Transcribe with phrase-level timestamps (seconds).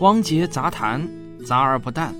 [0.00, 1.04] 汪杰杂谈，
[1.44, 2.14] 杂而不淡。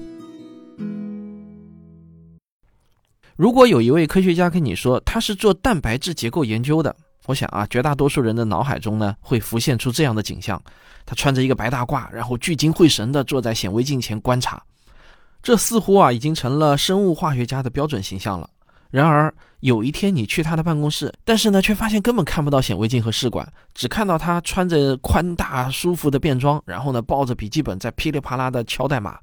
[3.36, 6.95] 如果有一位科学家跟你说他是做蛋白质结构研究的，
[7.27, 10.61] 我想啊，绝大多数人的脑海中呢会浮现出这样的景象：
[11.06, 14.60] 他穿着一个白大褂，然后聚精会神地坐在显微镜前观察。
[15.40, 18.51] 这似乎啊已经成了生物化学家的标准形象了。
[18.91, 29.19] 然而有一天你去他的办公室，但是呢却发现根本看不到显微镜和试管，只看到他穿着宽大舒服的便装，然后呢抱着笔记本在噼里啪啦的敲代码。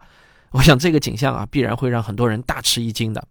[0.52, 3.26] 我想这个景象啊必然会让很多人大吃一惊的。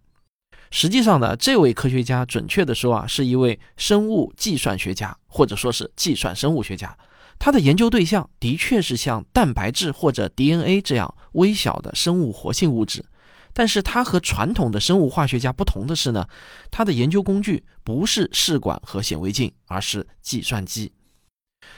[0.71, 6.97] 实际上呢，这位科学家准确的说啊是一位生物计算学家，或者说是计算生物学家。
[7.37, 13.05] 他的研究对象的确是像蛋白质或者 DNA 这样微小的生物活性物质。
[13.57, 16.27] 但是他和传统的生物化学家不同的是呢，
[16.69, 20.91] 他的研究工具不是试管和显微镜，而是计算机。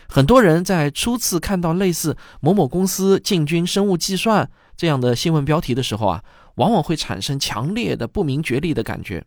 [0.09, 6.23] 很多人在初次看到类似某某公司进军生物计算这样的新闻标题的时候啊，
[6.55, 9.23] 往往会产生强烈的不明觉厉的感觉，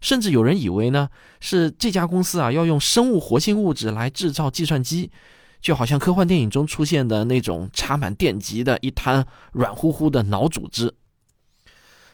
[0.00, 5.10] 甚至有人以为呢是这家公司啊要用生物活性物质来制造计算机，
[5.60, 10.94] 就好像科幻电影中出现的那种插满电极的一滩软乎乎的脑组织。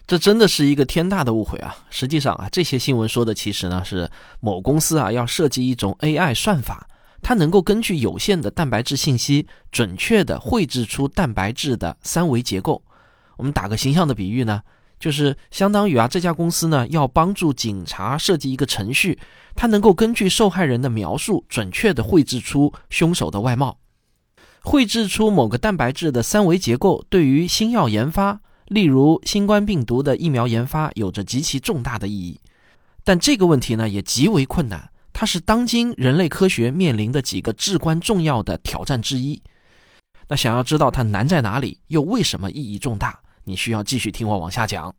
[0.07, 1.75] 这真的是一个天大的误会啊！
[1.91, 6.89] 实际上啊，这些新闻说的其实呢是某公司啊要设计一种 AI 算法，
[7.23, 12.85] 它能够根据有限的蛋白质信息，准确地绘制出蛋白质的三维结构。
[13.37, 14.63] 我们打个形象的比喻呢，
[15.01, 19.19] 就是相当于啊这家公司呢要帮助警察设计一个程序，
[19.57, 23.79] 它能够根据受害人的描述，准确地绘制出凶手的外貌。
[24.63, 28.41] 绘制出某个蛋白质的三维结构，对于新药研发。
[28.69, 32.41] 例如，新冠病毒的疫苗研发有着极其重大的意义，
[33.05, 39.41] 但这个问题呢也极为困难，它是当今人类科学面临的几个至关重要的挑战之一。
[40.29, 44.93] 那想要知道它难在哪里，又为什么意义重大，你需要继续听我往下讲。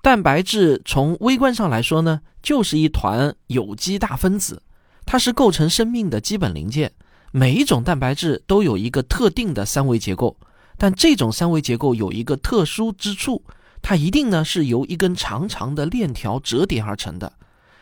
[0.00, 4.60] 蛋白质从微观上来说呢，就是一团有机大分子，
[5.06, 6.90] 它是构成生命的基本零件。
[7.30, 10.36] 每一种蛋白质都有一个特定的三维结构。
[10.82, 13.40] 但这种三维结构有一个特殊之处，
[13.80, 17.32] 它一定呢是由一根长长的链条折叠而成的。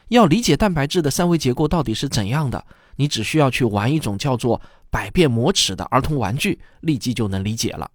[0.09, 2.63] 要理解蛋白质的三维结构到底是怎样的，
[2.97, 4.61] 你只需要去玩一种叫做
[4.91, 7.91] 百变魔尺的儿童玩具，立即就能理解了。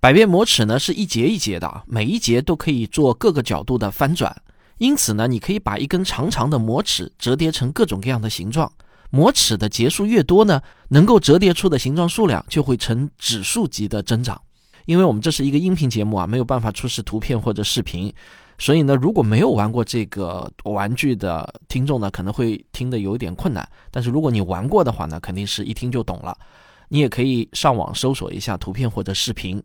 [0.00, 4.34] 百变魔尺呢是一节一节的，每一节都可以做各个角度的翻转，
[4.78, 8.72] 因此呢，你可以把一根长长的魔尺折叠成各种各样的形状。
[9.16, 14.38] 磨齿的节数越多呢，能够折叠出的形状数量就会呈指数级的增长。
[14.84, 18.12] 因为我们这是一个音频节目啊，没有办法出示图片或者视频，
[18.58, 23.66] 所以呢，如果没有玩过这个玩具的听众呢，可能会听得有点困难。
[23.90, 26.36] 但是如果你玩过的话呢，肯定是一听就懂了。
[26.88, 29.62] 你也可以上网搜索一下图片或者视频。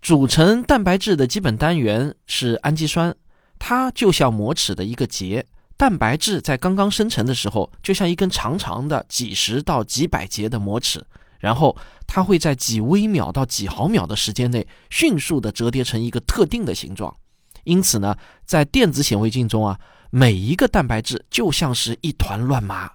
[0.00, 3.14] 组成蛋白质的基本单元是氨基酸，
[3.58, 5.44] 它就像磨齿的一个节。
[5.78, 11.06] 蛋白质在刚刚生成的时候，就像一根长长的几十到几百节的磨齿，
[11.38, 17.14] 然后它会在几微秒到几毫秒的时间内迅速的折叠成一个特定的形状。
[17.62, 19.78] 因此呢，在电子显微镜中啊，
[20.10, 22.90] 每一个蛋白质就像是一团乱麻。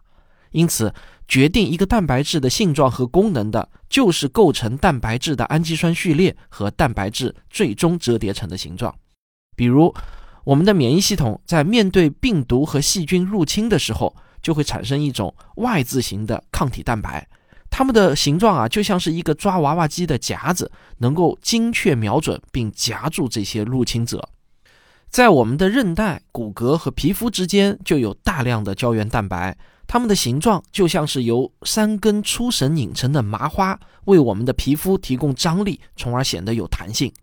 [0.52, 0.94] 因此，
[1.26, 8.94] 决定一个蛋白质的性状和功能的，就是构成蛋白质的氨基酸序列和蛋白质最终折叠成的形状。
[9.56, 9.96] 比如。
[10.44, 17.26] 我们的免疫系统在面对病毒和细菌入侵的时候，就会产生一种 Y 字形的抗体蛋白，
[17.70, 24.30] 它们的形状啊，就像是一个抓娃娃机的夹子，能够精确瞄准并夹住这些入侵者。
[25.10, 29.56] 在我们的韧带、骨骼和皮肤之间，就有大量的胶原蛋白，
[29.88, 37.14] 它们的形状就像是由三根粗绳拧成的麻花，为我们的皮肤提供张力，从而显得有弹性。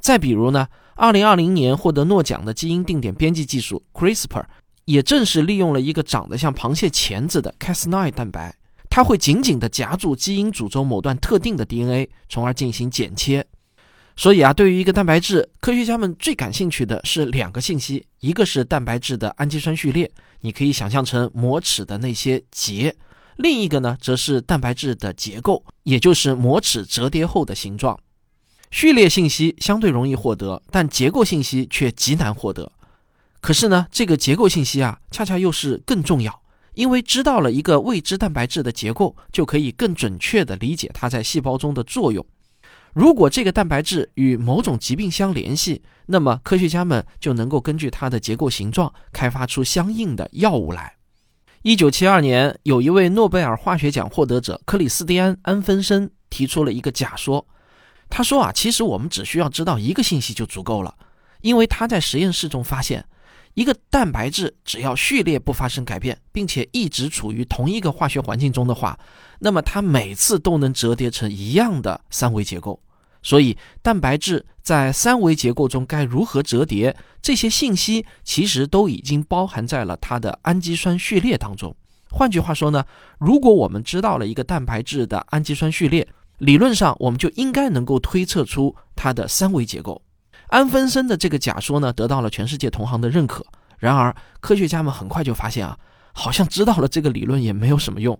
[0.00, 0.66] 再比如呢？
[0.98, 4.44] 二零二零年获得诺奖的基因定点编辑技术 CRISPR，
[4.86, 8.56] 也正是利用了一个长得像螃蟹钳子的 Cas9 蛋白，
[8.88, 13.46] 它会紧紧地夹住基因组中某段特定的 DNA，从而进行剪切。
[14.16, 20.10] 所以啊，对于一个蛋白质，科学家们最感兴趣的是两个信息：一个是蛋白质的氨基酸序列，
[20.40, 22.90] 你可以想象成磨齿的那些节；
[23.36, 27.98] 另一个呢，则是蛋白质的结构，也就是磨齿折叠后的形状。
[28.70, 32.72] 序列信息相对容易获得，但结构信息却极难获得。
[33.40, 36.42] 可是呢，这个结构信息啊，恰恰又是更重要，
[36.74, 42.26] 因为知道了一个未知蛋白质的结构，就可以更准确地理解它在细胞中的作用。
[42.92, 50.94] 如果这个蛋白质与某种疾病相联系，那么科学家们就能够根据它的结构形状，开发出相应的药物来。
[51.62, 57.46] 一九七二年，有一位诺贝尔化学奖获得者克里斯蒂安·安芬森提出了一个假说。
[58.08, 60.94] 他说啊，其实我们只需要知道一个信息就足够了，
[61.40, 63.04] 因为他在实验室中发现，
[63.54, 68.98] 一个蛋白质只要序列不发生改变，并且一直处于同一个化学环境中的话，
[69.40, 72.80] 那么它每次都能折叠成一样的三维结构。
[73.22, 81.74] 所以，蛋白质在三维结构中该如何折叠，这些信息其实都已经包含在了它的氨基酸序列当中。
[82.10, 82.84] 换句话说呢，
[83.18, 86.06] 如果我们知道了一个蛋白质的氨基酸序列，
[86.38, 90.00] 理论上我们就应该能够推测出它的三维结构。
[90.48, 93.44] 安芬森的这个假说呢，得到了全世界同行的认可。
[93.78, 95.76] 然而，科学家们很快就发现啊，
[96.12, 98.18] 好像知道了这个理论也没有什么用。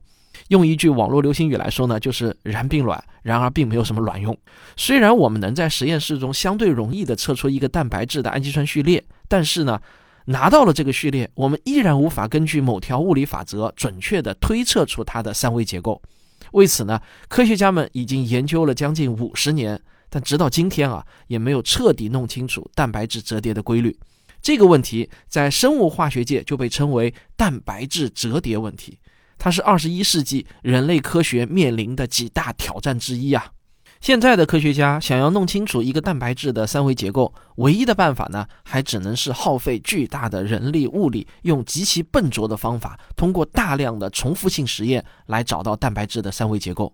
[0.49, 4.37] 用一句网络流行语来说呢，就是然并卵，然而并没有什么卵用。
[4.77, 9.81] 虽然我们能在实验室中相对容易地测出一个蛋白质的氨基酸序列，但是呢，
[10.27, 16.03] 拿到了这个序列，我们依然无法根据某条物理法则准确地推测出它的三维结构。
[16.53, 23.99] 为此呢，科学家们已经研究了将近五十年，但直到今天啊，也没有彻底弄清楚蛋白质折叠的规律。
[24.43, 28.99] 这个问题在生物化学界就被称为蛋白质折叠问题。
[29.39, 33.53] 它是二十一世纪人类科学面临的几大挑战之一啊！
[34.01, 46.93] 现在的科学家想要弄清楚一个蛋白质的三维结构，唯一的办法呢，还只能是耗费巨大的人力物力，用极其笨拙的方法，通过大量的重复性实验来找到蛋白质的三维结构。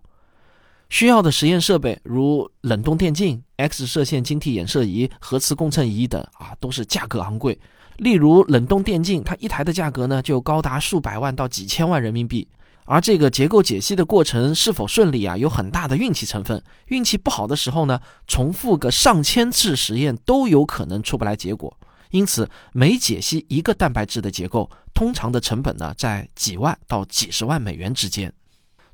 [0.88, 7.58] 需要的实验设备如冷冻电镜、X 射线晶体衍射仪、核磁共振仪等啊，都是价格昂贵。
[7.96, 12.46] 例如冷冻电镜，它一台的价格呢就高达数百万到几千万人民币。
[12.84, 16.62] 而这个结构解析的过程是否顺利啊，有很大的运气成分。
[16.86, 21.76] 运气不好的时候呢，重复个上千次实验都有可能出不来结果。
[22.10, 28.32] 因此，每解析一个蛋白质的结构，通常的成本呢在几万到几十万美元之间。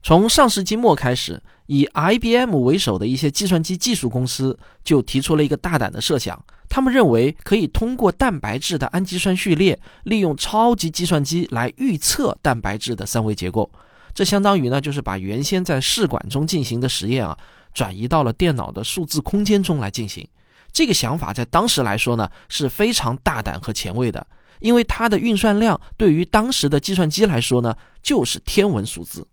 [0.08, 6.42] 从上世纪末开始，以 IBM 为首的一些计算机技术公司就提出了一个大胆的设想。
[6.66, 13.70] 他们认为可以通过蛋白质的氨基酸序列，利用超级计算机来预测蛋白质的三维结构。
[14.14, 17.36] 这相当于呢，就是把原先在试管中进行的实验啊，
[17.74, 20.26] 转移到了电脑的数字空间中来进行。
[20.72, 24.26] 这个想法在当时来说呢，是非常大胆和前卫的，
[24.60, 29.26] 因为它的运算量对于当时的计算机来说呢，就是天文数字。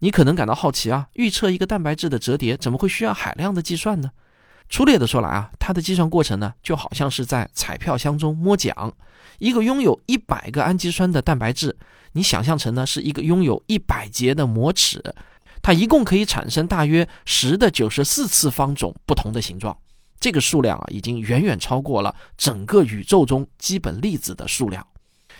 [0.00, 4.10] 你可能感到好奇啊，预测一个蛋白质的折叠，怎么会需要海量的计算呢？
[4.70, 8.94] 粗略的说来啊，它的计算过程呢，就好像是在彩票箱中摸奖。
[9.38, 11.76] 一个拥有一百个氨基酸的蛋白质，
[12.12, 15.02] 你想象成呢是一个拥有一百节的膜尺，
[15.62, 19.76] 它一共可以产生大约十的九十四次方种不同的形状。
[20.20, 24.86] 这个数量啊，已经远远超过了整个宇宙中基本粒子的数量。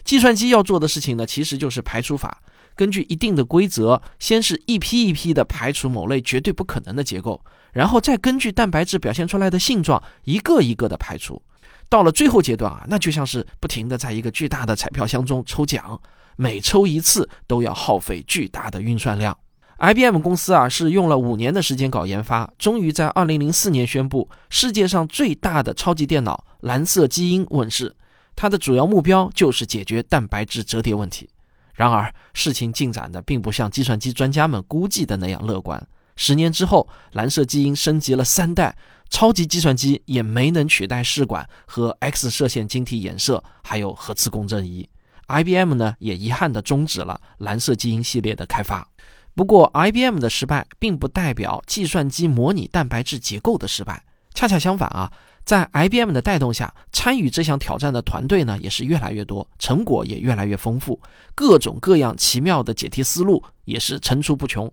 [0.04, 2.42] 计算机要做的事情呢，其实就是排除法。
[2.74, 7.42] 根据一定的规则，先是一批一批的排除某类绝对不可能的结构，
[7.72, 11.42] 然后再根据蛋白质表现出来的性状，一个一个的排除。
[11.88, 16.00] 到了最后阶段啊，那就像是不停的在一个巨大的彩票箱中抽奖，
[16.36, 19.36] 每抽一次都要耗费巨大的运算量。
[19.78, 27.94] IBM 公司啊，是用了五年的时间搞研发，终于在二零零四年宣布世界上最大的超级电脑蓝色基因问世。
[28.40, 31.28] 它的主要目标就是解决蛋白质折叠问题。
[31.74, 35.84] 然而，事情进展的并不像计算机专家们估计的那样乐观。
[36.14, 38.76] 十年之后，蓝色基因升级了三代，
[39.10, 44.88] 超级计算机也没能取代试管和 X 射线晶体衍射，还有核磁共振仪。
[45.26, 48.86] IBM 呢，也遗憾地终止了蓝色基因系列的开发。
[49.34, 55.12] 不过，IBM 的失败并不代表计算机模拟蛋白质结构的失败，恰恰相反啊。
[55.48, 61.00] 在 IBM 的带动下，参与这项挑战的团队呢也是越来越多，成果也越来越丰富，
[61.34, 64.70] 各种各样奇妙的解题思路也是层出不穷。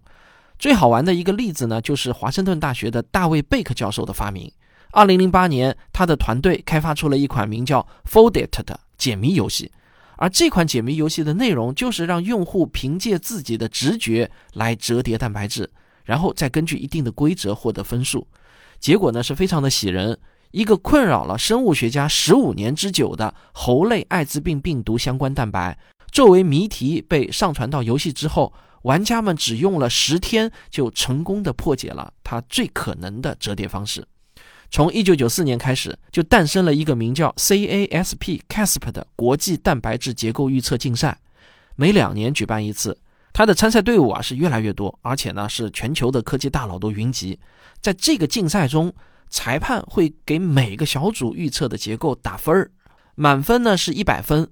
[0.59, 4.51] 最好玩的一个例子呢，就是华盛顿大学的大卫贝克教授的发明。
[4.91, 9.71] 2008年，他的团队开发出了一款名叫 Foldit 的解谜游戏，
[10.17, 15.71] 而这款解谜游戏的内容就是让用户凭借自己的直觉来折叠蛋白质，
[16.03, 18.27] 然后再根据一定的规则获得分数。
[18.77, 20.19] 结果呢是非常的喜人。
[20.55, 25.77] 一个困扰了生物学家十五年之久的猴类艾滋病病毒相关蛋白，
[26.13, 34.07] 作为谜题被上传到游戏之后，玩家们只用了十天就成功的破解了它最可能的折叠方式。
[34.71, 41.17] 从一九九四年开始，就诞生了一个名叫 CASP-CASP 的国际蛋白质结构预测竞赛，
[41.75, 42.97] 每两年举办一次。
[43.33, 47.37] 它的参赛队伍啊是越来越多，而且呢是全球的科技大佬都云集。
[47.81, 48.93] 在这个竞赛中。
[49.29, 52.71] 裁判会给每个小组预测的结构打分儿，
[53.15, 54.49] 满分呢是一百分。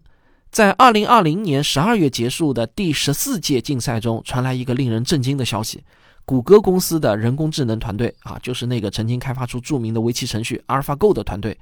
[0.52, 5.84] 在二零二零年十二月结束的第十四届竞赛中，传来一个令人震惊的消息：
[6.26, 11.58] 谷歌公司的人工智能团队啊，就是那个曾经开发出著名的围棋程序 AlphaGo 的团队，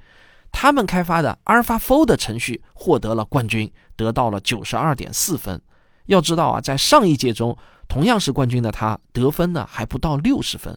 [0.50, 5.58] 他们开发的 AlphaFold 程序获得了冠军，得到了九十二点四分。
[6.06, 7.56] 要知道啊，在上一届中，
[7.88, 10.76] 同样是冠军的他得分呢还不到六十分，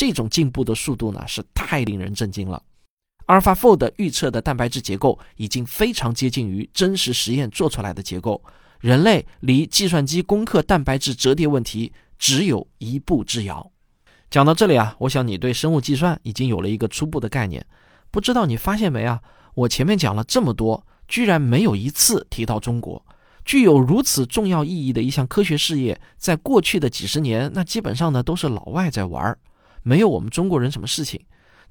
[0.00, 2.62] 这种进步的速度呢是太令人震惊了。
[3.26, 8.42] AlphaFold 预测的蛋白质结构已经非常接近于真实实验做出来的结构，
[8.80, 11.92] 人类离计算机攻克蛋白质折叠问题。
[12.18, 13.70] 只有一步之遥。
[14.30, 17.66] 讲到这里啊，我想你对生物计算已经有了一个初步的概念。
[18.10, 19.20] 不知道你发现没啊？
[19.54, 23.04] 我前面讲了这么多，居然没有一次提到中国。
[23.44, 29.38] 具有如此重要意义的一项科学事业，在过去的几十年，那基本上呢都是老外在玩儿，
[29.82, 31.20] 没有我们中国人什么事情。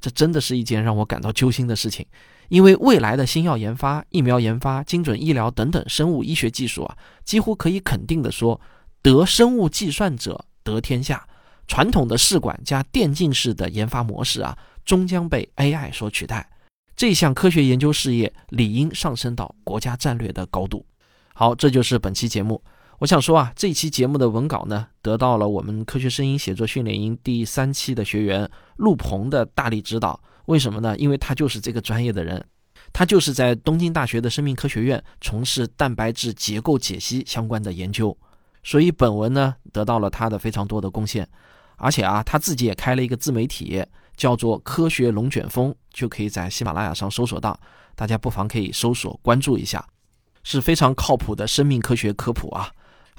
[0.02, 2.06] 这真的是一件让我感到揪心的事情。
[2.48, 8.60] 因为未来的新药研发、疫苗研发、精准医疗等等生物医学技术啊，几乎可以肯定的说。
[9.02, 11.28] 得生物计算者得天下，
[11.68, 16.50] 传统的试管加电竞式的研发模式啊，终将被 AI 所取代。
[16.96, 20.86] 这项科学研究事业理应上升到国家战略的高度。
[21.34, 22.62] 好，这就是本期节目。
[23.00, 30.22] 我想说啊，这期节目的文稿呢，得到了我们科学声音写作训练营第三期的学员陆鹏的大力指导。
[30.48, 30.98] 为什么呢？
[30.98, 32.46] 因为他就是这个专业的人，
[32.92, 38.16] 他就是在东京大学的生命科学院从事蛋白质结构解析相关的研究。
[38.64, 41.26] 所以本文呢得到了他的非常多的贡献，
[41.78, 43.82] 而且啊他自己也开了一个自媒体，
[44.18, 47.58] 叫做“科学龙卷风”，就可以在喜马拉雅上搜索到，
[47.96, 49.88] 大家不妨可以搜索关注一下，
[50.44, 52.70] 是非常靠谱的生命科学科普啊。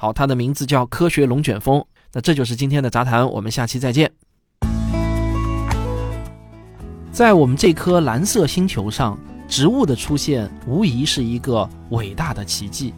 [0.02, 1.84] 好，它的名字叫“科学龙卷风”。
[2.14, 4.10] 那这就是今天的杂谈，我们下期再见。
[7.12, 12.94] 在我们这颗蓝色星球上，植物的出现无疑是一个伟大的奇迹。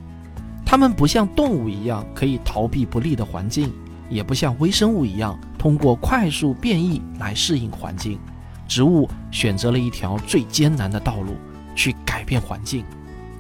[0.65, 3.73] 它们不像动物一样可以逃避不利的环境，
[4.09, 8.17] 也不像微生物一样通过快速变异来适应环境。
[8.69, 11.35] 植物选择了一条最艰难的道路
[11.75, 12.85] 去改变环境。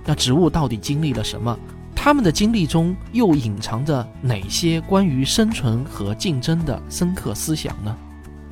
[0.04, 1.57] 那植物到底经历了什么？
[2.04, 7.97] 他们的经历中又隐藏着哪些关于生存和竞争的深刻思想呢？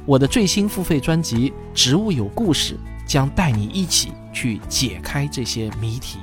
[0.06, 6.20] 我的最新付费专辑《植物有故事》将带你一起去解开这些谜题。